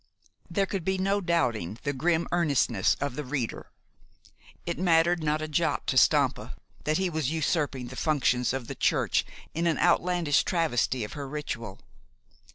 [0.49, 3.69] There could be no doubting the grim earnestness of the reader.
[4.65, 8.73] It mattered not a jot to Stampa that he was usurping the functions of the
[8.73, 11.81] Church in an outlandish travesty of her ritual.